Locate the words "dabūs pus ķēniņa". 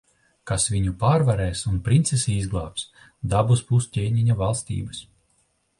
3.35-4.41